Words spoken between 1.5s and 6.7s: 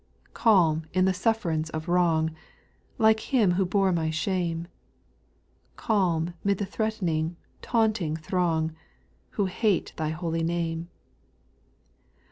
of wrong, Like Him who bore my shame; Calm 'mid the